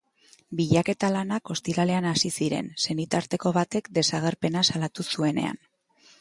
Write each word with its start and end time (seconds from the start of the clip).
Bilaketa 0.59 1.09
lanak 1.15 1.51
ostiralean 1.55 2.07
hasi 2.11 2.31
ziren, 2.37 2.71
senitarteko 2.85 3.53
batek 3.59 3.91
desagerpena 3.99 4.65
salatu 4.71 5.07
zuenean. 5.13 5.63